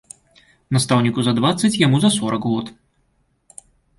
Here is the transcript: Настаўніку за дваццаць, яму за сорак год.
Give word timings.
Настаўніку 0.77 1.19
за 1.27 1.33
дваццаць, 1.41 1.79
яму 1.85 1.97
за 2.05 2.09
сорак 2.17 2.49
год. 2.53 2.65